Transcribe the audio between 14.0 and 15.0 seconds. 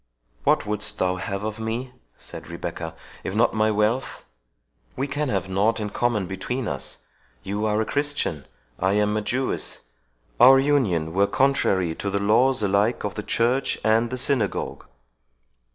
the synagogue."